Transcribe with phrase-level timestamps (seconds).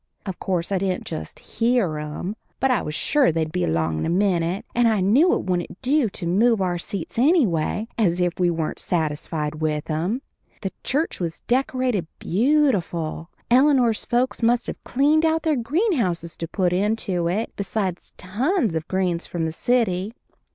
[0.25, 4.05] Of course I didn't just hear 'em, but I was sure they'd be along in
[4.07, 8.39] a minute, and I knew it wouldn't do to move our seats anyway, as if
[8.39, 10.23] we weren't satisfied with 'em.
[10.63, 13.29] The church was decorated beautiful.
[13.51, 18.73] Eleanor's folks must have cleaned out their green house to put into it, besides tons
[18.73, 20.15] of greens from the city.